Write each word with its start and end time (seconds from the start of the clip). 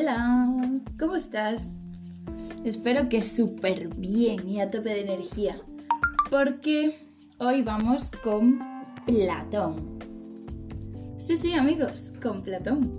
Hola, 0.00 0.80
¿cómo 0.96 1.16
estás? 1.16 1.72
Espero 2.64 3.08
que 3.08 3.20
súper 3.20 3.88
bien 3.96 4.48
y 4.48 4.60
a 4.60 4.70
tope 4.70 4.90
de 4.90 5.00
energía, 5.00 5.56
porque 6.30 6.94
hoy 7.38 7.62
vamos 7.62 8.12
con 8.22 8.60
Platón. 9.06 9.98
Sí, 11.16 11.34
sí, 11.34 11.54
amigos, 11.54 12.12
con 12.22 12.42
Platón. 12.44 12.92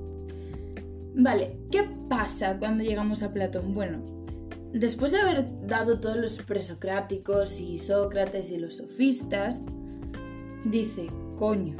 Vale, 1.15 1.61
¿qué 1.71 1.83
pasa 2.09 2.57
cuando 2.59 2.83
llegamos 2.83 3.23
a 3.23 3.31
Platón? 3.31 3.73
Bueno, 3.73 3.99
después 4.73 5.13
de 5.13 5.21
haber 5.21 5.67
dado 5.67 6.01
todos 6.01 6.17
los 6.17 6.37
presocráticos 6.39 7.61
y 7.61 7.77
Sócrates 7.77 8.49
y 8.49 8.57
los 8.57 8.75
sofistas, 8.75 9.63
dice, 10.65 11.07
coño, 11.37 11.77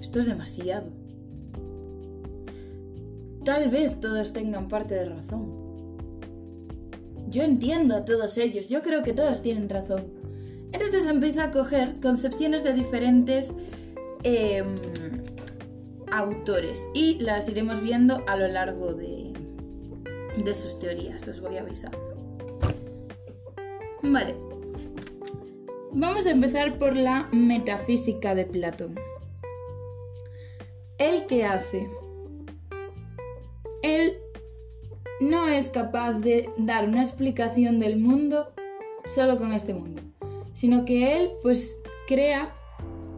esto 0.00 0.18
es 0.18 0.26
demasiado. 0.26 0.99
Tal 3.44 3.70
vez 3.70 4.00
todos 4.00 4.32
tengan 4.32 4.68
parte 4.68 4.94
de 4.94 5.06
razón. 5.06 5.60
Yo 7.28 7.42
entiendo 7.42 7.94
a 7.94 8.04
todos 8.04 8.36
ellos, 8.38 8.68
yo 8.68 8.82
creo 8.82 9.02
que 9.02 9.12
todos 9.12 9.40
tienen 9.40 9.68
razón. 9.68 10.04
Entonces 10.72 11.06
empieza 11.06 11.44
a 11.44 11.50
coger 11.50 12.00
concepciones 12.00 12.64
de 12.64 12.74
diferentes 12.74 13.52
em, 14.22 14.66
autores 16.12 16.80
y 16.94 17.20
las 17.20 17.48
iremos 17.48 17.80
viendo 17.82 18.22
a 18.26 18.36
lo 18.36 18.48
largo 18.48 18.94
de, 18.94 19.32
de 20.44 20.54
sus 20.54 20.78
teorías, 20.78 21.26
os 21.26 21.40
voy 21.40 21.56
a 21.56 21.60
avisar. 21.62 21.92
Vale. 24.02 24.34
Vamos 25.92 26.26
a 26.26 26.30
empezar 26.30 26.78
por 26.78 26.96
la 26.96 27.28
metafísica 27.32 28.34
de 28.34 28.44
Platón. 28.44 28.94
¿El 30.98 31.26
qué 31.26 31.44
hace? 31.44 31.88
Él 33.82 34.14
no 35.20 35.48
es 35.48 35.70
capaz 35.70 36.14
de 36.14 36.48
dar 36.56 36.88
una 36.88 37.02
explicación 37.02 37.78
del 37.78 37.98
mundo 37.98 38.52
solo 39.04 39.38
con 39.38 39.52
este 39.52 39.74
mundo, 39.74 40.02
sino 40.52 40.84
que 40.84 41.16
él 41.16 41.30
pues 41.42 41.78
crea 42.06 42.54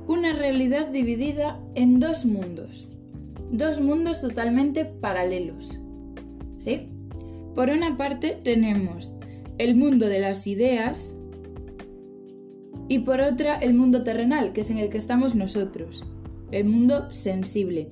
una 0.09 0.33
realidad 0.33 0.89
dividida 0.89 1.61
en 1.75 2.01
dos 2.01 2.25
mundos, 2.25 2.89
dos 3.51 3.81
mundos 3.81 4.21
totalmente 4.21 4.85
paralelos. 4.85 5.81
¿Sí? 6.59 6.89
Por 7.55 7.69
una 7.69 7.97
parte 7.97 8.41
tenemos 8.43 9.15
el 9.59 9.75
mundo 9.77 10.07
de 10.07 10.21
las 10.21 10.47
ideas 10.47 11.15
y 12.89 13.01
por 13.01 13.21
otra 13.21 13.57
el 13.57 13.75
mundo 13.75 14.03
terrenal, 14.03 14.53
que 14.53 14.63
es 14.63 14.71
en 14.71 14.79
el 14.79 14.89
que 14.89 14.99
estamos 14.99 15.35
nosotros, 15.35 16.05
el 16.51 16.65
mundo 16.65 17.13
sensible. 17.13 17.89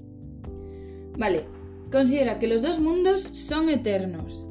Vale, 1.18 1.44
considera 1.90 2.38
que 2.38 2.46
los 2.46 2.62
dos 2.62 2.78
mundos 2.78 3.22
son 3.22 3.68
eternos. 3.68 4.46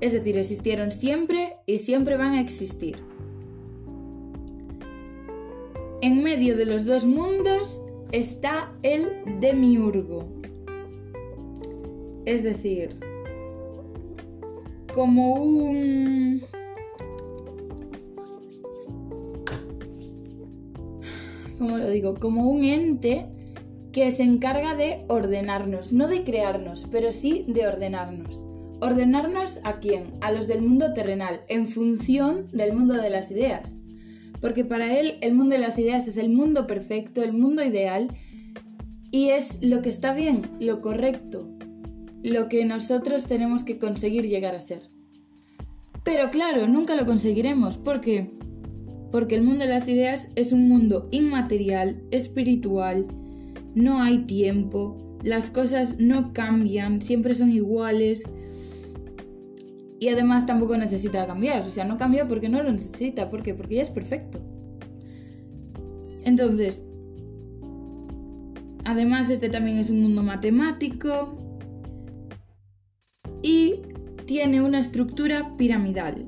Es 0.00 0.12
decir, 0.12 0.36
existieron 0.36 0.92
siempre 0.92 1.54
y 1.66 1.78
siempre 1.78 2.16
van 2.16 2.34
a 2.34 2.40
existir. 2.40 2.96
En 6.02 6.22
medio 6.22 6.56
de 6.56 6.66
los 6.66 6.84
dos 6.84 7.06
mundos 7.06 7.80
está 8.12 8.72
el 8.82 9.40
demiurgo. 9.40 10.26
Es 12.26 12.42
decir, 12.42 12.98
como 14.94 15.34
un... 15.34 16.42
¿Cómo 21.58 21.78
lo 21.78 21.88
digo? 21.88 22.16
Como 22.16 22.50
un 22.50 22.64
ente 22.64 23.26
que 23.96 24.10
se 24.10 24.24
encarga 24.24 24.74
de 24.74 25.06
ordenarnos, 25.08 25.94
no 25.94 26.06
de 26.06 26.22
crearnos, 26.22 26.86
pero 26.90 27.12
sí 27.12 27.46
de 27.48 27.66
ordenarnos. 27.66 28.44
¿Ordenarnos 28.82 29.58
a 29.64 29.78
quién? 29.78 30.12
A 30.20 30.32
los 30.32 30.46
del 30.46 30.60
mundo 30.60 30.92
terrenal, 30.92 31.40
en 31.48 31.66
función 31.66 32.46
del 32.52 32.74
mundo 32.74 32.92
de 32.92 33.08
las 33.08 33.30
ideas. 33.30 33.76
Porque 34.42 34.66
para 34.66 35.00
él 35.00 35.16
el 35.22 35.32
mundo 35.32 35.54
de 35.54 35.62
las 35.62 35.78
ideas 35.78 36.06
es 36.08 36.18
el 36.18 36.28
mundo 36.28 36.66
perfecto, 36.66 37.22
el 37.22 37.32
mundo 37.32 37.64
ideal, 37.64 38.10
y 39.12 39.30
es 39.30 39.62
lo 39.62 39.80
que 39.80 39.88
está 39.88 40.12
bien, 40.12 40.42
lo 40.60 40.82
correcto, 40.82 41.48
lo 42.22 42.50
que 42.50 42.66
nosotros 42.66 43.26
tenemos 43.26 43.64
que 43.64 43.78
conseguir 43.78 44.28
llegar 44.28 44.54
a 44.54 44.60
ser. 44.60 44.90
Pero 46.04 46.28
claro, 46.28 46.66
nunca 46.66 46.96
lo 46.96 47.06
conseguiremos. 47.06 47.78
¿Por 47.78 48.02
qué? 48.02 48.30
Porque 49.10 49.36
el 49.36 49.42
mundo 49.42 49.64
de 49.64 49.70
las 49.70 49.88
ideas 49.88 50.28
es 50.34 50.52
un 50.52 50.68
mundo 50.68 51.08
inmaterial, 51.12 52.02
espiritual, 52.10 53.06
no 53.76 54.00
hay 54.00 54.20
tiempo, 54.20 54.96
las 55.22 55.50
cosas 55.50 55.96
no 56.00 56.32
cambian, 56.32 57.02
siempre 57.02 57.34
son 57.34 57.50
iguales. 57.50 58.24
Y 60.00 60.08
además 60.08 60.46
tampoco 60.46 60.76
necesita 60.76 61.26
cambiar, 61.26 61.62
o 61.62 61.70
sea, 61.70 61.84
no 61.84 61.98
cambia 61.98 62.26
porque 62.26 62.48
no 62.48 62.62
lo 62.62 62.72
necesita, 62.72 63.28
¿por 63.28 63.42
qué? 63.42 63.54
Porque 63.54 63.76
ya 63.76 63.82
es 63.82 63.90
perfecto. 63.90 64.40
Entonces, 66.24 66.82
además 68.84 69.30
este 69.30 69.50
también 69.50 69.76
es 69.76 69.90
un 69.90 70.02
mundo 70.02 70.22
matemático 70.22 71.38
y 73.42 73.74
tiene 74.24 74.62
una 74.62 74.78
estructura 74.78 75.54
piramidal, 75.58 76.26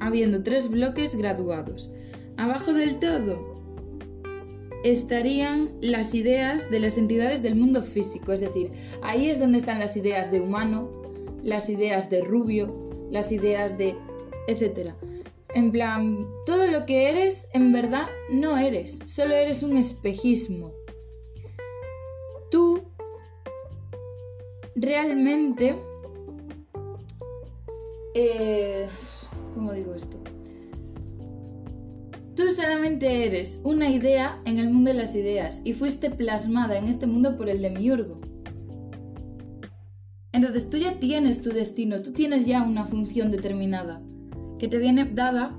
habiendo 0.00 0.42
tres 0.42 0.70
bloques 0.70 1.14
graduados. 1.16 1.90
Abajo 2.38 2.72
del 2.72 2.98
todo 2.98 3.47
estarían 4.84 5.70
las 5.80 6.14
ideas 6.14 6.70
de 6.70 6.80
las 6.80 6.98
entidades 6.98 7.42
del 7.42 7.56
mundo 7.56 7.82
físico, 7.82 8.32
es 8.32 8.40
decir, 8.40 8.72
ahí 9.02 9.28
es 9.28 9.38
donde 9.38 9.58
están 9.58 9.78
las 9.78 9.96
ideas 9.96 10.30
de 10.30 10.40
humano, 10.40 10.90
las 11.42 11.68
ideas 11.68 12.10
de 12.10 12.20
rubio, 12.20 12.74
las 13.10 13.32
ideas 13.32 13.78
de... 13.78 13.96
etcétera. 14.46 14.96
En 15.54 15.72
plan, 15.72 16.28
todo 16.44 16.66
lo 16.66 16.84
que 16.84 17.08
eres, 17.08 17.48
en 17.54 17.72
verdad, 17.72 18.06
no 18.30 18.58
eres, 18.58 18.98
solo 19.04 19.34
eres 19.34 19.62
un 19.62 19.76
espejismo. 19.76 20.72
Tú 22.50 22.82
realmente... 24.74 25.76
Eh, 28.14 28.86
Tú 32.38 32.52
solamente 32.52 33.26
eres 33.26 33.58
una 33.64 33.90
idea 33.90 34.40
en 34.44 34.60
el 34.60 34.70
mundo 34.70 34.92
de 34.92 34.96
las 34.96 35.16
ideas 35.16 35.60
y 35.64 35.72
fuiste 35.72 36.08
plasmada 36.08 36.78
en 36.78 36.84
este 36.84 37.08
mundo 37.08 37.36
por 37.36 37.48
el 37.48 37.60
demiurgo. 37.60 38.20
Entonces 40.30 40.70
tú 40.70 40.76
ya 40.76 41.00
tienes 41.00 41.42
tu 41.42 41.50
destino, 41.50 42.00
tú 42.00 42.12
tienes 42.12 42.46
ya 42.46 42.62
una 42.62 42.84
función 42.84 43.32
determinada 43.32 44.00
que 44.60 44.68
te 44.68 44.78
viene 44.78 45.04
dada 45.04 45.52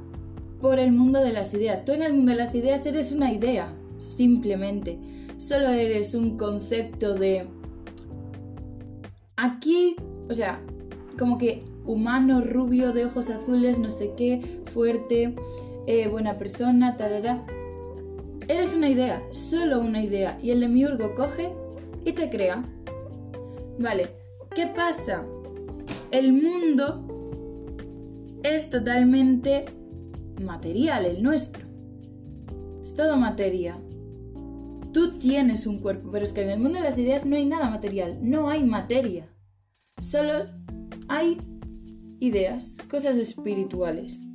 por 0.61 0.79
el 0.79 0.93
mundo 0.93 1.19
de 1.19 1.33
las 1.33 1.53
ideas. 1.53 1.83
Tú 1.83 1.91
en 1.91 2.01
el 2.01 2.13
mundo 2.13 2.31
de 2.31 2.37
las 2.37 2.55
ideas 2.55 2.85
eres 2.85 3.11
una 3.11 3.33
idea, 3.33 3.75
simplemente. 3.97 4.97
Solo 5.37 5.67
eres 5.67 6.13
un 6.13 6.37
concepto 6.37 7.13
de... 7.13 7.45
Aquí, 9.35 9.97
o 10.29 10.33
sea, 10.33 10.61
como 11.17 11.37
que 11.37 11.65
humano, 11.85 12.39
rubio, 12.39 12.93
de 12.93 13.03
ojos 13.03 13.29
azules, 13.29 13.79
no 13.79 13.91
sé 13.91 14.13
qué, 14.15 14.61
fuerte, 14.71 15.35
eh, 15.89 16.07
buena 16.07 16.37
persona, 16.37 16.97
tarara. 16.97 17.43
Eres 18.47 18.75
una 18.75 18.89
idea, 18.89 19.23
solo 19.31 19.79
una 19.81 20.03
idea, 20.03 20.37
y 20.39 20.51
el 20.51 20.59
demiurgo 20.59 21.15
coge 21.15 21.49
y 22.05 22.11
te 22.11 22.29
crea. 22.29 22.63
Vale, 23.79 24.09
¿qué 24.53 24.67
pasa? 24.67 25.25
El 26.11 26.33
mundo 26.33 27.07
es 28.43 28.69
totalmente 28.69 29.65
material, 30.39 31.05
el 31.05 31.23
nuestro. 31.23 31.65
Es 32.83 32.93
todo 32.93 33.17
materia. 33.17 33.81
Tú 34.93 35.17
tienes 35.17 35.65
un 35.65 35.77
cuerpo, 35.77 36.11
pero 36.11 36.23
es 36.23 36.33
que 36.33 36.43
en 36.43 36.51
el 36.51 36.59
mundo 36.59 36.77
de 36.77 36.83
las 36.83 36.99
ideas 36.99 37.25
no 37.25 37.35
hay 37.35 37.45
nada 37.45 37.67
material, 37.67 38.19
no 38.21 38.47
hay 38.47 38.63
materia. 38.63 39.27
Solo 39.99 40.45
hay 41.07 41.41
ideas, 42.19 42.77
cosas 42.91 43.15
espirituales. 43.15 44.28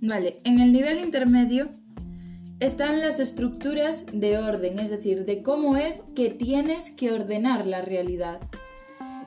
Vale, 0.00 0.40
en 0.44 0.60
el 0.60 0.72
nivel 0.72 1.00
intermedio 1.00 1.70
están 2.60 3.00
las 3.00 3.18
estructuras 3.18 4.06
de 4.12 4.38
orden, 4.38 4.78
es 4.78 4.90
decir, 4.90 5.24
de 5.24 5.42
cómo 5.42 5.76
es 5.76 6.04
que 6.14 6.30
tienes 6.30 6.92
que 6.92 7.10
ordenar 7.10 7.66
la 7.66 7.82
realidad. 7.82 8.40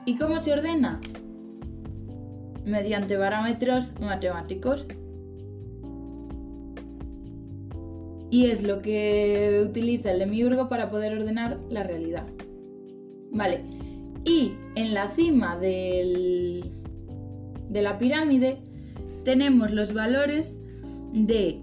¿Y 0.06 0.16
cómo 0.16 0.40
se 0.40 0.54
ordena? 0.54 0.98
Mediante 2.64 3.18
parámetros 3.18 3.92
matemáticos. 4.00 4.86
Y 8.30 8.46
es 8.46 8.62
lo 8.62 8.80
que 8.80 9.62
utiliza 9.68 10.10
el 10.10 10.20
demiurgo 10.20 10.70
para 10.70 10.88
poder 10.88 11.18
ordenar 11.18 11.60
la 11.68 11.82
realidad. 11.82 12.26
Vale, 13.30 13.60
y 14.24 14.52
en 14.74 14.94
la 14.94 15.10
cima 15.10 15.58
del, 15.58 16.64
de 17.68 17.82
la 17.82 17.98
pirámide 17.98 18.56
tenemos 19.22 19.70
los 19.72 19.92
valores 19.92 20.54
de 21.12 21.60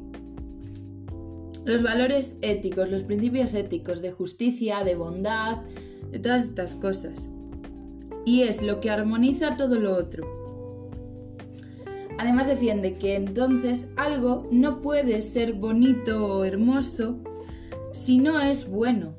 los 1.65 1.83
valores 1.83 2.35
éticos, 2.41 2.89
los 2.89 3.03
principios 3.03 3.53
éticos 3.53 4.01
de 4.01 4.11
justicia, 4.11 4.83
de 4.83 4.95
bondad, 4.95 5.57
de 6.11 6.19
todas 6.19 6.43
estas 6.43 6.75
cosas. 6.75 7.29
Y 8.25 8.43
es 8.43 8.61
lo 8.61 8.79
que 8.79 8.89
armoniza 8.89 9.57
todo 9.57 9.79
lo 9.79 9.95
otro. 9.95 10.39
Además 12.17 12.47
defiende 12.47 12.95
que 12.95 13.15
entonces 13.15 13.87
algo 13.95 14.47
no 14.51 14.81
puede 14.81 15.21
ser 15.21 15.53
bonito 15.53 16.25
o 16.25 16.43
hermoso 16.43 17.17
si 17.93 18.17
no 18.17 18.39
es 18.41 18.69
bueno. 18.69 19.13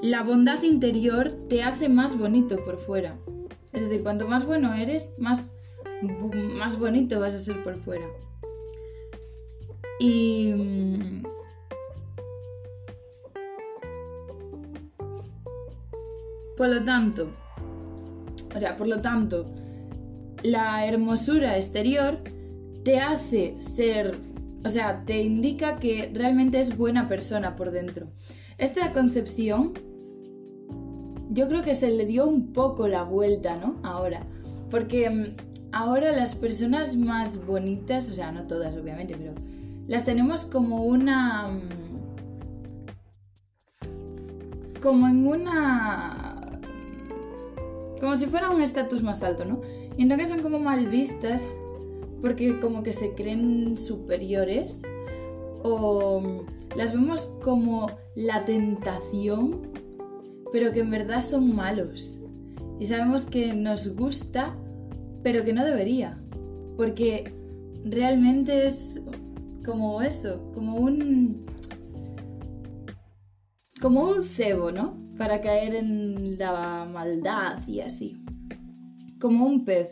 La 0.00 0.22
bondad 0.22 0.62
interior 0.62 1.32
te 1.48 1.62
hace 1.62 1.88
más 1.88 2.16
bonito 2.16 2.62
por 2.64 2.78
fuera. 2.78 3.18
Es 3.72 3.82
decir, 3.82 4.02
cuanto 4.02 4.28
más 4.28 4.46
bueno 4.46 4.72
eres, 4.74 5.10
más, 5.18 5.52
más 6.56 6.78
bonito 6.78 7.18
vas 7.18 7.34
a 7.34 7.40
ser 7.40 7.62
por 7.62 7.76
fuera. 7.78 8.06
Y... 10.00 10.52
Mm, 10.52 11.22
por 16.56 16.68
lo 16.68 16.82
tanto, 16.84 17.30
o 18.54 18.58
sea, 18.58 18.76
por 18.76 18.88
lo 18.88 19.00
tanto, 19.00 19.46
la 20.42 20.86
hermosura 20.86 21.56
exterior 21.56 22.18
te 22.82 22.98
hace 22.98 23.60
ser, 23.60 24.16
o 24.64 24.68
sea, 24.70 25.04
te 25.04 25.22
indica 25.22 25.78
que 25.78 26.10
realmente 26.12 26.60
es 26.60 26.76
buena 26.76 27.08
persona 27.08 27.54
por 27.54 27.70
dentro. 27.70 28.08
Esta 28.58 28.92
concepción 28.92 29.74
yo 31.30 31.46
creo 31.46 31.62
que 31.62 31.74
se 31.74 31.92
le 31.92 32.06
dio 32.06 32.26
un 32.26 32.52
poco 32.52 32.88
la 32.88 33.04
vuelta, 33.04 33.56
¿no? 33.56 33.76
Ahora, 33.82 34.24
porque 34.70 35.08
mm, 35.10 35.24
ahora 35.72 36.12
las 36.12 36.34
personas 36.34 36.96
más 36.96 37.44
bonitas, 37.44 38.08
o 38.08 38.12
sea, 38.12 38.32
no 38.32 38.46
todas 38.46 38.74
obviamente, 38.76 39.14
pero 39.16 39.34
las 39.88 40.04
tenemos 40.04 40.44
como 40.44 40.84
una... 40.84 41.48
Mm, 41.48 41.68
como 44.80 45.08
en 45.08 45.26
una... 45.26 46.60
Como 47.98 48.16
si 48.16 48.26
fuera 48.26 48.50
un 48.50 48.62
estatus 48.62 49.02
más 49.02 49.24
alto, 49.24 49.44
¿no? 49.44 49.60
Y 49.96 50.02
entonces 50.02 50.28
están 50.28 50.42
como 50.42 50.60
mal 50.60 50.86
vistas 50.86 51.52
porque 52.20 52.60
como 52.60 52.84
que 52.84 52.92
se 52.92 53.14
creen 53.14 53.76
superiores 53.76 54.82
o 55.64 56.44
las 56.76 56.92
vemos 56.92 57.34
como 57.42 57.90
la 58.14 58.44
tentación, 58.44 59.72
pero 60.52 60.70
que 60.70 60.80
en 60.80 60.90
verdad 60.90 61.24
son 61.24 61.56
malos. 61.56 62.20
Y 62.78 62.86
sabemos 62.86 63.24
que 63.26 63.54
nos 63.54 63.96
gusta, 63.96 64.54
pero 65.24 65.42
que 65.42 65.52
no 65.52 65.64
debería. 65.64 66.16
Porque 66.76 67.32
realmente 67.84 68.66
es 68.66 69.00
como 69.68 70.00
eso, 70.00 70.50
como 70.54 70.76
un... 70.76 71.44
como 73.80 74.08
un 74.08 74.24
cebo, 74.24 74.72
¿no? 74.72 74.96
Para 75.18 75.40
caer 75.40 75.74
en 75.74 76.38
la 76.38 76.88
maldad 76.90 77.66
y 77.66 77.80
así 77.80 78.24
como 79.18 79.46
un 79.46 79.64
pez 79.64 79.88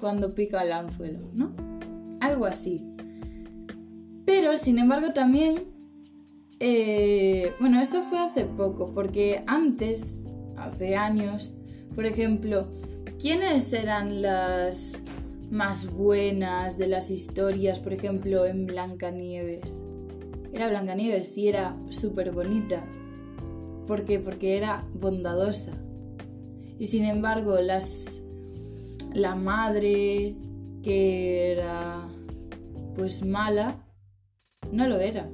cuando 0.00 0.34
pica 0.34 0.62
el 0.62 0.72
anzuelo, 0.72 1.30
¿no? 1.32 1.54
Algo 2.20 2.46
así. 2.46 2.84
Pero, 4.26 4.56
sin 4.56 4.78
embargo, 4.78 5.12
también, 5.12 5.64
eh, 6.60 7.52
bueno, 7.60 7.80
eso 7.80 8.02
fue 8.02 8.18
hace 8.18 8.44
poco, 8.44 8.92
porque 8.92 9.44
antes, 9.46 10.24
hace 10.56 10.96
años, 10.96 11.54
por 11.94 12.06
ejemplo, 12.06 12.68
¿quiénes 13.20 13.72
eran 13.72 14.22
las 14.22 14.98
más 15.50 15.90
buenas 15.92 16.78
de 16.78 16.88
las 16.88 17.10
historias, 17.10 17.78
por 17.78 17.92
ejemplo, 17.92 18.46
en 18.46 18.66
Blancanieves? 18.66 19.80
Era 20.52 20.68
Blancanieves 20.68 21.36
y 21.36 21.48
era 21.48 21.76
súper 21.90 22.32
bonita. 22.32 22.86
¿Por 23.86 24.04
qué? 24.04 24.18
Porque 24.18 24.56
era 24.56 24.84
bondadosa. 24.94 25.72
Y 26.78 26.86
sin 26.86 27.04
embargo, 27.04 27.60
las 27.60 28.22
la 29.12 29.34
madre 29.36 30.36
que 30.82 31.52
era 31.52 32.06
pues 32.94 33.24
mala, 33.24 33.84
no 34.72 34.86
lo 34.86 34.98
era. 34.98 35.28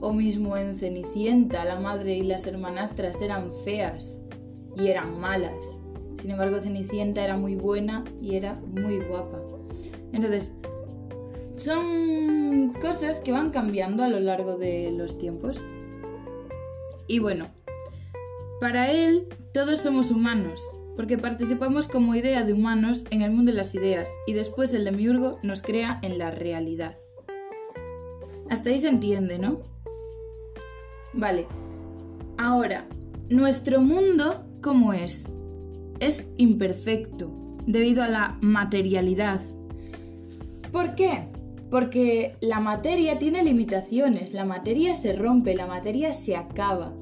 O 0.00 0.12
mismo 0.12 0.56
en 0.56 0.76
Cenicienta, 0.76 1.64
la 1.64 1.80
madre 1.80 2.16
y 2.16 2.22
las 2.22 2.46
hermanastras 2.46 3.20
eran 3.22 3.52
feas 3.64 4.18
y 4.76 4.88
eran 4.88 5.18
malas. 5.18 5.78
Sin 6.16 6.30
embargo, 6.30 6.58
Cenicienta 6.58 7.22
era 7.22 7.36
muy 7.36 7.54
buena 7.54 8.04
y 8.20 8.36
era 8.36 8.54
muy 8.54 9.00
guapa. 9.00 9.40
Entonces, 10.12 10.52
son 11.56 12.72
cosas 12.80 13.20
que 13.20 13.32
van 13.32 13.50
cambiando 13.50 14.02
a 14.02 14.08
lo 14.08 14.20
largo 14.20 14.56
de 14.56 14.90
los 14.92 15.18
tiempos. 15.18 15.60
Y 17.06 17.18
bueno, 17.18 17.46
para 18.60 18.90
él 18.90 19.28
todos 19.52 19.80
somos 19.80 20.10
humanos, 20.10 20.60
porque 20.96 21.18
participamos 21.18 21.88
como 21.88 22.14
idea 22.14 22.44
de 22.44 22.52
humanos 22.52 23.04
en 23.10 23.22
el 23.22 23.30
mundo 23.30 23.52
de 23.52 23.58
las 23.58 23.74
ideas 23.74 24.08
y 24.26 24.32
después 24.32 24.72
el 24.74 24.84
demiurgo 24.84 25.38
nos 25.42 25.62
crea 25.62 26.00
en 26.02 26.18
la 26.18 26.30
realidad. 26.30 26.96
Hasta 28.48 28.70
ahí 28.70 28.78
se 28.78 28.88
entiende, 28.88 29.38
¿no? 29.38 29.60
Vale. 31.12 31.46
Ahora, 32.38 32.86
nuestro 33.28 33.80
mundo, 33.80 34.46
¿cómo 34.62 34.92
es? 34.92 35.26
Es 36.00 36.26
imperfecto, 36.36 37.30
debido 37.66 38.02
a 38.02 38.08
la 38.08 38.38
materialidad. 38.40 39.40
¿Por 40.72 40.94
qué? 40.94 41.28
Porque 41.70 42.36
la 42.40 42.60
materia 42.60 43.18
tiene 43.18 43.42
limitaciones, 43.42 44.34
la 44.34 44.44
materia 44.44 44.94
se 44.94 45.14
rompe, 45.14 45.54
la 45.54 45.66
materia 45.66 46.12
se 46.12 46.36
acaba. 46.36 46.92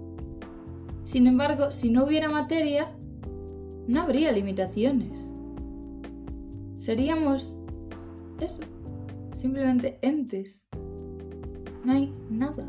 Sin 1.05 1.27
embargo, 1.27 1.73
si 1.73 1.91
no 1.91 2.05
hubiera 2.05 2.31
materia, 2.31 2.95
no 3.87 4.01
habría 4.01 4.33
limitaciones. 4.33 5.25
Seríamos 6.79 7.57
eso, 8.41 8.63
simplemente 9.33 9.99
entes. 10.03 10.65
No 11.85 11.93
hay 11.93 12.15
nada. 12.31 12.67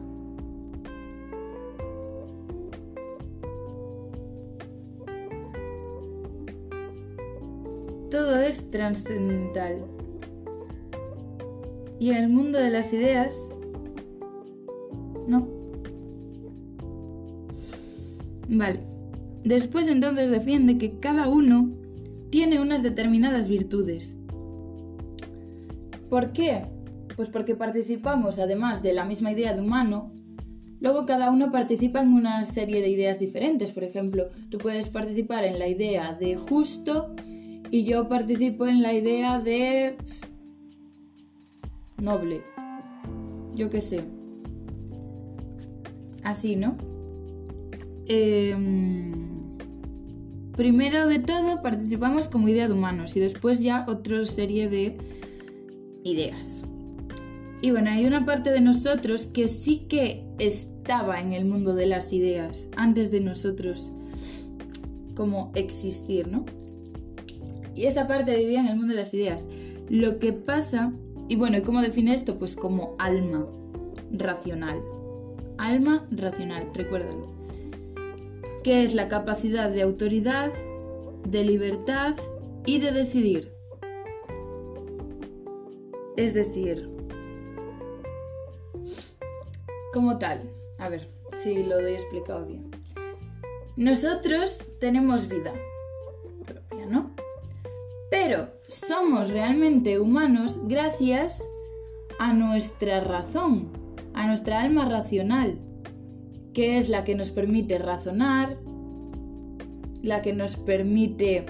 Todo 8.15 8.37
es 8.39 8.71
trascendental. 8.71 9.83
Y 11.99 12.11
el 12.11 12.29
mundo 12.29 12.57
de 12.57 12.69
las 12.69 12.93
ideas, 12.93 13.37
no. 15.27 15.45
Vale. 18.47 18.79
Después 19.43 19.89
entonces 19.89 20.29
defiende 20.29 20.77
que 20.77 20.97
cada 20.97 21.27
uno 21.27 21.73
tiene 22.29 22.61
unas 22.61 22.83
determinadas 22.83 23.49
virtudes. 23.49 24.15
¿Por 26.09 26.31
qué? 26.31 26.61
Pues 27.17 27.27
porque 27.27 27.55
participamos, 27.55 28.39
además 28.39 28.81
de 28.81 28.93
la 28.93 29.03
misma 29.03 29.33
idea 29.33 29.53
de 29.53 29.61
humano, 29.61 30.13
luego 30.79 31.05
cada 31.05 31.31
uno 31.31 31.51
participa 31.51 32.01
en 32.01 32.13
una 32.13 32.45
serie 32.45 32.81
de 32.81 32.87
ideas 32.87 33.19
diferentes. 33.19 33.71
Por 33.71 33.83
ejemplo, 33.83 34.29
tú 34.47 34.57
puedes 34.57 34.87
participar 34.87 35.43
en 35.43 35.59
la 35.59 35.67
idea 35.67 36.13
de 36.13 36.37
justo 36.37 37.13
y 37.75 37.83
yo 37.83 38.07
participo 38.07 38.67
en 38.67 38.81
la 38.81 38.93
idea 38.93 39.41
de 39.41 39.97
noble. 41.97 42.41
Yo 43.53 43.69
qué 43.69 43.81
sé. 43.81 44.01
Así, 46.23 46.55
¿no? 46.55 46.77
Eh, 48.07 48.55
Primero 50.55 51.07
de 51.07 51.19
todo 51.19 51.61
participamos 51.61 52.29
como 52.29 52.47
idea 52.47 52.69
de 52.69 52.73
humanos 52.73 53.17
y 53.17 53.19
después 53.19 53.61
ya 53.61 53.85
otra 53.89 54.25
serie 54.25 54.69
de 54.69 54.97
ideas. 56.05 56.61
Y 57.61 57.71
bueno, 57.71 57.89
hay 57.89 58.05
una 58.05 58.23
parte 58.23 58.51
de 58.51 58.61
nosotros 58.61 59.27
que 59.27 59.49
sí 59.49 59.79
que 59.89 60.25
estaba 60.39 61.19
en 61.19 61.33
el 61.33 61.43
mundo 61.43 61.75
de 61.75 61.87
las 61.87 62.13
ideas 62.13 62.69
antes 62.77 63.11
de 63.11 63.19
nosotros 63.19 63.91
como 65.13 65.51
existir, 65.55 66.29
¿no? 66.29 66.45
Y 67.75 67.85
esa 67.85 68.07
parte 68.07 68.37
vivía 68.37 68.61
en 68.61 68.67
el 68.67 68.77
mundo 68.77 68.93
de 68.93 69.01
las 69.01 69.13
ideas. 69.13 69.45
Lo 69.89 70.17
que 70.17 70.33
pasa, 70.33 70.93
y 71.27 71.35
bueno, 71.35 71.57
¿y 71.57 71.61
cómo 71.61 71.81
define 71.81 72.13
esto? 72.13 72.39
Pues 72.39 72.55
como 72.55 72.95
alma 72.97 73.45
racional. 74.11 74.81
Alma 75.57 76.07
racional, 76.11 76.69
recuérdalo 76.73 77.35
que 78.65 78.83
es 78.83 78.95
la 78.95 79.07
capacidad 79.07 79.69
de 79.69 79.83
autoridad, 79.83 80.51
de 81.23 81.43
libertad 81.43 82.15
y 82.65 82.79
de 82.79 82.91
decidir. 82.91 83.53
Es 86.17 86.33
decir, 86.33 86.89
como 89.93 90.17
tal, 90.17 90.41
a 90.79 90.89
ver 90.89 91.07
si 91.37 91.61
lo 91.61 91.77
he 91.77 91.93
explicado 91.93 92.47
bien. 92.47 92.65
Nosotros 93.77 94.71
tenemos 94.79 95.27
vida 95.27 95.53
propia, 96.43 96.87
¿no? 96.87 97.14
Pero 98.09 98.49
somos 98.67 99.31
realmente 99.31 99.99
humanos 99.99 100.59
gracias 100.67 101.41
a 102.19 102.33
nuestra 102.33 102.99
razón, 103.01 103.69
a 104.13 104.27
nuestra 104.27 104.61
alma 104.61 104.85
racional. 104.85 105.59
que 106.53 106.77
es 106.77 106.87
la 106.87 107.03
que 107.03 107.15
nos 107.15 107.31
permite 107.31 107.77
razonar, 107.79 108.57
la 110.01 110.21
que 110.21 110.31
nos 110.31 110.55
permite 110.55 111.45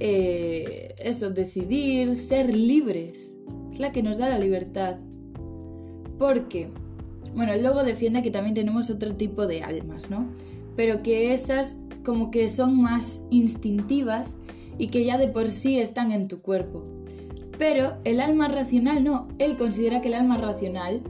eh, 0.00 0.92
eso, 0.98 1.30
decidir, 1.30 2.18
ser 2.18 2.52
libres. 2.52 3.36
Es 3.72 3.78
la 3.78 3.92
que 3.92 4.02
nos 4.02 4.18
da 4.18 4.28
la 4.28 4.40
libertad. 4.40 4.98
Porque, 6.18 6.68
bueno, 7.36 7.52
el 7.52 7.62
logo 7.62 7.84
defiende 7.84 8.22
que 8.22 8.32
también 8.32 8.54
tenemos 8.54 8.90
otro 8.90 9.14
tipo 9.14 9.46
de 9.46 9.62
almas, 9.62 10.10
¿no? 10.10 10.26
Pero 10.74 11.04
que 11.04 11.32
esas 11.32 11.78
como 12.04 12.30
que 12.30 12.48
son 12.48 12.80
más 12.80 13.20
instintivas 13.30 14.36
y 14.78 14.88
que 14.88 15.04
ya 15.04 15.18
de 15.18 15.28
por 15.28 15.50
sí 15.50 15.78
están 15.78 16.12
en 16.12 16.28
tu 16.28 16.40
cuerpo. 16.40 16.84
Pero 17.58 17.96
el 18.04 18.20
alma 18.20 18.48
racional 18.48 19.02
no, 19.02 19.28
él 19.38 19.56
considera 19.56 20.00
que 20.00 20.08
el 20.08 20.14
alma 20.14 20.36
racional 20.36 21.02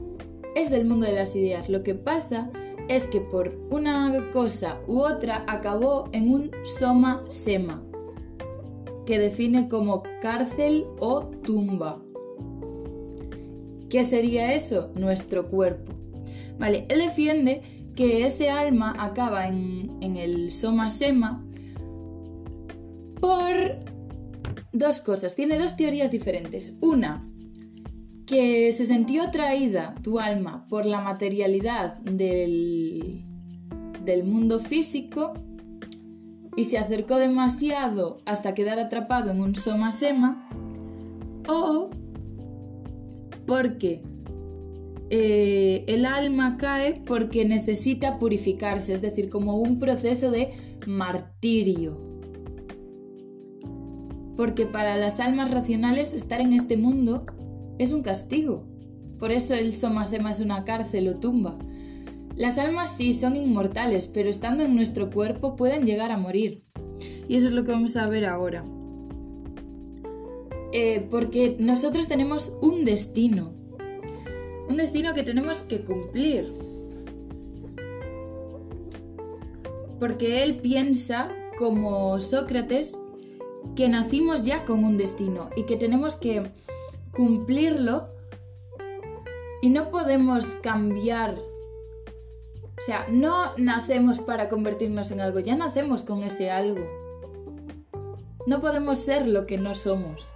es 0.55 0.69
del 0.69 0.85
mundo 0.85 1.05
de 1.05 1.13
las 1.13 1.35
ideas. 1.35 1.69
Lo 1.69 1.83
que 1.83 1.95
pasa 1.95 2.49
es 2.87 3.07
que 3.07 3.21
por 3.21 3.59
una 3.69 4.29
cosa 4.31 4.79
u 4.87 4.99
otra 4.99 5.43
acabó 5.47 6.09
en 6.13 6.33
un 6.33 6.51
soma 6.63 7.23
sema, 7.27 7.83
que 9.05 9.19
define 9.19 9.67
como 9.67 10.03
cárcel 10.21 10.85
o 10.99 11.25
tumba. 11.25 12.01
¿Qué 13.89 14.03
sería 14.03 14.53
eso? 14.53 14.91
Nuestro 14.95 15.47
cuerpo. 15.47 15.93
Vale, 16.59 16.85
él 16.89 16.99
defiende 16.99 17.61
que 17.95 18.25
ese 18.25 18.49
alma 18.49 18.95
acaba 18.99 19.47
en, 19.47 19.97
en 20.01 20.17
el 20.17 20.51
soma 20.51 20.89
sema 20.89 21.43
por 23.19 23.79
dos 24.73 25.01
cosas. 25.01 25.35
Tiene 25.35 25.57
dos 25.57 25.75
teorías 25.75 26.11
diferentes. 26.11 26.73
Una, 26.81 27.27
que 28.25 28.71
se 28.71 28.85
sintió 28.85 29.23
atraída 29.23 29.95
tu 30.03 30.19
alma 30.19 30.67
por 30.67 30.85
la 30.85 31.01
materialidad 31.01 31.97
del, 31.99 33.23
del 34.03 34.23
mundo 34.23 34.59
físico 34.59 35.33
y 36.55 36.65
se 36.65 36.77
acercó 36.77 37.17
demasiado 37.17 38.17
hasta 38.25 38.53
quedar 38.53 38.79
atrapado 38.79 39.31
en 39.31 39.41
un 39.41 39.55
soma 39.55 39.93
sema 39.93 40.49
o 41.47 41.89
porque 43.45 44.01
eh, 45.09 45.85
el 45.87 46.05
alma 46.05 46.57
cae 46.57 46.95
porque 47.05 47.45
necesita 47.45 48.19
purificarse, 48.19 48.93
es 48.93 49.01
decir, 49.01 49.29
como 49.29 49.55
un 49.55 49.79
proceso 49.79 50.31
de 50.31 50.51
martirio. 50.85 52.06
Porque 54.37 54.67
para 54.67 54.95
las 54.95 55.19
almas 55.19 55.51
racionales 55.51 56.13
estar 56.13 56.39
en 56.39 56.53
este 56.53 56.77
mundo 56.77 57.25
es 57.79 57.91
un 57.91 58.03
castigo. 58.03 58.63
Por 59.19 59.31
eso 59.31 59.55
el 59.55 59.73
Soma 59.73 60.05
Sema 60.05 60.31
es 60.31 60.39
una 60.39 60.63
cárcel 60.63 61.07
o 61.07 61.19
tumba. 61.19 61.57
Las 62.35 62.59
almas 62.59 62.95
sí 62.95 63.13
son 63.13 63.35
inmortales, 63.35 64.07
pero 64.07 64.29
estando 64.29 64.63
en 64.63 64.75
nuestro 64.75 65.09
cuerpo 65.09 65.55
pueden 65.55 65.85
llegar 65.85 66.11
a 66.11 66.17
morir. 66.17 66.63
Y 67.27 67.35
eso 67.35 67.47
es 67.47 67.53
lo 67.53 67.63
que 67.63 67.71
vamos 67.71 67.97
a 67.97 68.07
ver 68.07 68.25
ahora. 68.25 68.63
Eh, 70.71 71.07
porque 71.09 71.57
nosotros 71.59 72.07
tenemos 72.07 72.53
un 72.61 72.85
destino. 72.85 73.53
Un 74.69 74.77
destino 74.77 75.15
que 75.15 75.23
tenemos 75.23 75.63
que 75.63 75.81
cumplir. 75.81 76.53
Porque 79.99 80.43
él 80.43 80.59
piensa, 80.59 81.31
como 81.57 82.19
Sócrates, 82.19 82.95
que 83.75 83.89
nacimos 83.89 84.43
ya 84.43 84.65
con 84.65 84.83
un 84.83 84.97
destino 84.97 85.49
y 85.55 85.63
que 85.63 85.77
tenemos 85.77 86.17
que 86.17 86.51
cumplirlo 87.11 88.09
y 89.61 89.69
no 89.69 89.89
podemos 89.89 90.47
cambiar. 90.61 91.35
O 92.77 92.81
sea, 92.81 93.05
no 93.09 93.53
nacemos 93.57 94.19
para 94.19 94.49
convertirnos 94.49 95.11
en 95.11 95.21
algo, 95.21 95.39
ya 95.39 95.55
nacemos 95.55 96.03
con 96.03 96.23
ese 96.23 96.51
algo. 96.51 96.85
No 98.45 98.61
podemos 98.61 98.99
ser 98.99 99.27
lo 99.27 99.45
que 99.45 99.57
no 99.57 99.73
somos. 99.73 100.31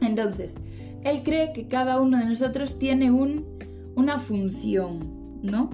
Entonces, 0.00 0.56
él 1.04 1.22
cree 1.22 1.52
que 1.52 1.68
cada 1.68 2.00
uno 2.00 2.18
de 2.18 2.24
nosotros 2.24 2.78
tiene 2.78 3.10
un, 3.10 3.58
una 3.96 4.18
función, 4.18 5.40
¿no? 5.42 5.70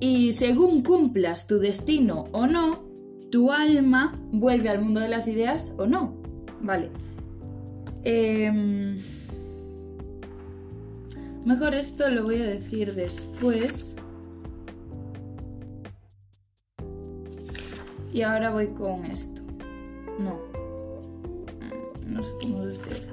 Y 0.00 0.32
según 0.32 0.82
cumplas 0.82 1.46
tu 1.46 1.58
destino 1.58 2.24
o 2.32 2.46
no, 2.46 2.89
tu 3.30 3.52
alma 3.52 4.18
vuelve 4.32 4.68
al 4.68 4.80
mundo 4.82 5.00
de 5.00 5.08
las 5.08 5.28
ideas 5.28 5.72
o 5.78 5.86
no. 5.86 6.14
Vale. 6.60 6.90
Em, 8.04 8.96
mejor 11.44 11.74
esto 11.74 12.08
lo 12.10 12.24
voy 12.24 12.40
a 12.42 12.46
decir 12.46 12.94
después. 12.94 13.96
Y 18.12 18.22
ahora 18.22 18.50
voy 18.50 18.66
con 18.68 19.04
esto. 19.04 19.42
No. 20.18 20.40
No 22.06 22.22
sé 22.22 22.32
cómo 22.42 22.66
decirlo. 22.66 23.09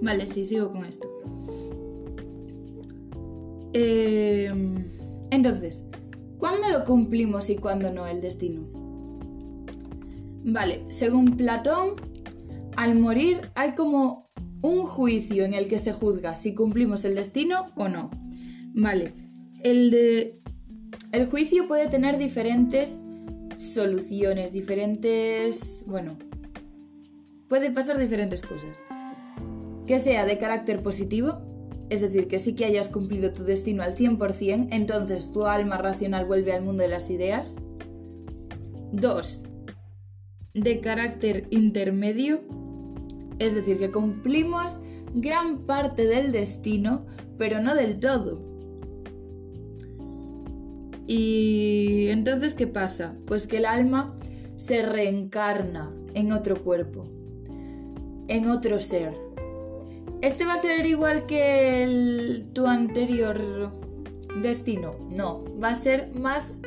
Vale, 0.00 0.26
sí, 0.26 0.44
sigo 0.44 0.70
con 0.70 0.84
esto. 0.84 1.08
Em, 3.72 4.84
entonces, 5.30 5.84
¿cuándo 6.38 6.68
lo 6.70 6.84
cumplimos 6.84 7.50
y 7.50 7.56
cuándo 7.56 7.90
no 7.92 8.06
el 8.06 8.20
destino? 8.20 8.62
Vale, 10.44 10.84
según 10.90 11.36
Platón, 11.36 11.94
al 12.76 12.98
morir 12.98 13.40
hay 13.54 13.72
como 13.72 14.30
un 14.62 14.84
juicio 14.84 15.44
en 15.44 15.54
el 15.54 15.68
que 15.68 15.78
se 15.78 15.92
juzga 15.92 16.36
si 16.36 16.54
cumplimos 16.54 17.04
el 17.04 17.14
destino 17.14 17.66
o 17.76 17.88
no. 17.88 18.10
Vale, 18.74 19.12
el, 19.62 19.90
de, 19.90 20.40
el 21.12 21.26
juicio 21.26 21.68
puede 21.68 21.88
tener 21.88 22.18
diferentes 22.18 23.00
soluciones, 23.56 24.52
diferentes... 24.52 25.84
Bueno, 25.86 26.16
puede 27.48 27.70
pasar 27.70 27.98
diferentes 27.98 28.42
cosas. 28.42 28.78
Que 29.88 30.00
sea 30.00 30.26
de 30.26 30.36
carácter 30.36 30.82
positivo, 30.82 31.40
es 31.88 32.02
decir, 32.02 32.28
que 32.28 32.38
sí 32.38 32.54
que 32.54 32.66
hayas 32.66 32.90
cumplido 32.90 33.32
tu 33.32 33.42
destino 33.42 33.82
al 33.82 33.96
100%, 33.96 34.68
entonces 34.70 35.32
tu 35.32 35.46
alma 35.46 35.78
racional 35.78 36.26
vuelve 36.26 36.52
al 36.52 36.62
mundo 36.62 36.82
de 36.82 36.90
las 36.90 37.08
ideas. 37.08 37.56
2. 38.92 39.44
De 40.52 40.80
carácter 40.80 41.46
intermedio, 41.48 42.42
es 43.38 43.54
decir, 43.54 43.78
que 43.78 43.90
cumplimos 43.90 44.78
gran 45.14 45.60
parte 45.64 46.06
del 46.06 46.32
destino, 46.32 47.06
pero 47.38 47.62
no 47.62 47.74
del 47.74 47.98
todo. 47.98 48.42
Y 51.06 52.08
entonces, 52.08 52.52
¿qué 52.52 52.66
pasa? 52.66 53.16
Pues 53.24 53.46
que 53.46 53.56
el 53.56 53.64
alma 53.64 54.14
se 54.54 54.82
reencarna 54.82 55.90
en 56.12 56.32
otro 56.32 56.62
cuerpo, 56.62 57.04
en 58.28 58.50
otro 58.50 58.78
ser 58.80 59.27
¿Este 60.20 60.44
va 60.44 60.54
a 60.54 60.62
ser 60.62 60.84
igual 60.86 61.26
que 61.26 62.44
tu 62.52 62.66
anterior 62.66 63.70
destino? 64.42 64.96
No, 65.08 65.44
va 65.62 65.68
a 65.68 65.74
ser 65.76 66.12
más 66.12 66.60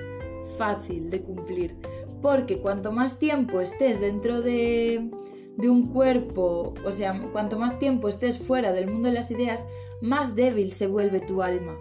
fácil 0.58 1.10
de 1.10 1.22
cumplir. 1.22 1.75
Porque 2.22 2.60
cuanto 2.60 2.93
más 2.93 3.20
tiempo 3.20 3.60
estés 3.60 4.00
dentro 4.00 4.41
de, 4.41 5.12
de 5.58 5.70
un 5.70 5.89
cuerpo, 5.89 6.75
o 6.86 6.93
sea, 6.93 7.20
cuanto 7.34 7.60
más 7.60 7.77
tiempo 7.77 8.08
estés 8.08 8.38
fuera 8.38 8.72
del 8.72 8.89
mundo 8.89 9.10
de 9.10 9.15
las 9.15 9.31
ideas, 9.31 9.65
más 10.01 10.34
débil 10.34 10.72
se 10.72 10.88
vuelve 10.88 11.20
tu 11.20 11.41
alma. 11.41 11.77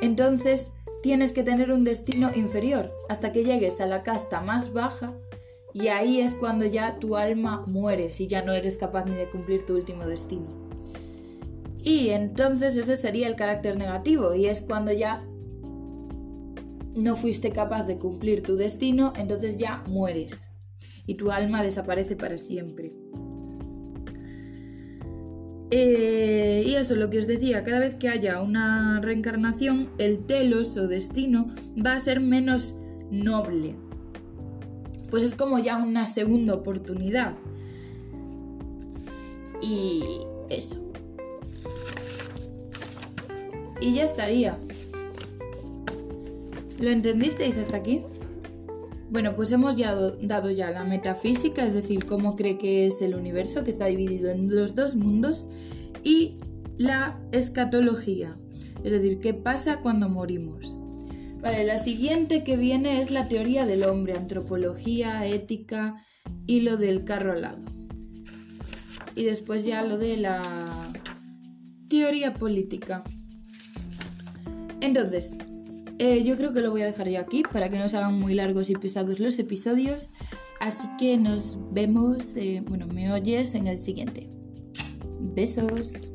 Entonces, 0.00 0.72
tienes 1.00 1.32
que 1.32 1.44
tener 1.44 1.70
un 1.70 1.84
destino 1.84 2.30
inferior 2.34 2.92
hasta 3.08 3.30
que 3.30 3.44
llegues 3.44 3.80
a 3.80 3.86
la 3.86 4.02
casta 4.02 4.40
más 4.40 4.72
baja 4.72 5.14
y 5.72 5.88
ahí 5.88 6.20
es 6.20 6.34
cuando 6.34 6.66
ya 6.66 6.98
tu 6.98 7.16
alma 7.16 7.64
muere 7.66 8.10
si 8.10 8.26
ya 8.26 8.42
no 8.42 8.52
eres 8.52 8.76
capaz 8.76 9.04
ni 9.04 9.14
de 9.14 9.30
cumplir 9.30 9.64
tu 9.64 9.74
último 9.74 10.06
destino. 10.06 10.61
Y 11.82 12.10
entonces 12.10 12.76
ese 12.76 12.96
sería 12.96 13.26
el 13.26 13.34
carácter 13.34 13.76
negativo 13.76 14.34
y 14.34 14.46
es 14.46 14.62
cuando 14.62 14.92
ya 14.92 15.24
no 16.94 17.16
fuiste 17.16 17.50
capaz 17.50 17.84
de 17.84 17.98
cumplir 17.98 18.42
tu 18.42 18.54
destino, 18.54 19.12
entonces 19.16 19.56
ya 19.56 19.82
mueres 19.88 20.48
y 21.06 21.14
tu 21.16 21.30
alma 21.30 21.62
desaparece 21.62 22.16
para 22.16 22.38
siempre. 22.38 22.92
Eh, 25.74 26.64
y 26.66 26.74
eso, 26.74 26.94
lo 26.96 27.08
que 27.08 27.18
os 27.18 27.26
decía, 27.26 27.62
cada 27.62 27.78
vez 27.78 27.94
que 27.94 28.10
haya 28.10 28.42
una 28.42 29.00
reencarnación, 29.00 29.88
el 29.96 30.26
telos 30.26 30.76
o 30.76 30.86
destino 30.86 31.48
va 31.84 31.94
a 31.94 31.98
ser 31.98 32.20
menos 32.20 32.76
noble. 33.10 33.74
Pues 35.10 35.24
es 35.24 35.34
como 35.34 35.58
ya 35.58 35.78
una 35.78 36.04
segunda 36.04 36.54
oportunidad. 36.54 37.34
Y 39.62 40.02
eso. 40.50 40.81
Y 43.82 43.94
ya 43.94 44.04
estaría. 44.04 44.56
¿Lo 46.78 46.88
entendisteis 46.88 47.58
hasta 47.58 47.78
aquí? 47.78 48.02
Bueno, 49.10 49.34
pues 49.34 49.50
hemos 49.50 49.76
ya 49.76 49.94
dado 49.94 50.50
ya 50.50 50.70
la 50.70 50.84
metafísica, 50.84 51.66
es 51.66 51.74
decir, 51.74 52.06
cómo 52.06 52.36
cree 52.36 52.58
que 52.58 52.86
es 52.86 53.02
el 53.02 53.14
universo, 53.14 53.64
que 53.64 53.72
está 53.72 53.86
dividido 53.86 54.30
en 54.30 54.54
los 54.54 54.74
dos 54.76 54.94
mundos, 54.94 55.48
y 56.04 56.36
la 56.78 57.18
escatología, 57.32 58.38
es 58.84 58.92
decir, 58.92 59.18
qué 59.18 59.34
pasa 59.34 59.80
cuando 59.80 60.08
morimos. 60.08 60.76
Vale, 61.40 61.64
la 61.64 61.76
siguiente 61.76 62.44
que 62.44 62.56
viene 62.56 63.02
es 63.02 63.10
la 63.10 63.28
teoría 63.28 63.66
del 63.66 63.82
hombre, 63.82 64.16
antropología, 64.16 65.26
ética 65.26 65.96
y 66.46 66.60
lo 66.60 66.76
del 66.76 67.04
carro 67.04 67.32
al 67.32 67.42
lado. 67.42 67.58
Y 69.16 69.24
después 69.24 69.64
ya 69.64 69.82
lo 69.82 69.98
de 69.98 70.16
la 70.16 70.40
teoría 71.88 72.34
política. 72.34 73.02
Entonces, 74.82 75.30
eh, 75.98 76.24
yo 76.24 76.36
creo 76.36 76.52
que 76.52 76.60
lo 76.60 76.70
voy 76.70 76.82
a 76.82 76.86
dejar 76.86 77.08
ya 77.08 77.20
aquí 77.20 77.44
para 77.50 77.68
que 77.68 77.78
no 77.78 77.88
se 77.88 77.96
hagan 77.96 78.18
muy 78.18 78.34
largos 78.34 78.68
y 78.68 78.74
pesados 78.74 79.20
los 79.20 79.38
episodios. 79.38 80.10
Así 80.60 80.88
que 80.98 81.16
nos 81.16 81.56
vemos, 81.72 82.36
eh, 82.36 82.62
bueno, 82.66 82.86
me 82.88 83.10
oyes 83.12 83.54
en 83.54 83.68
el 83.68 83.78
siguiente. 83.78 84.28
Besos. 85.20 86.10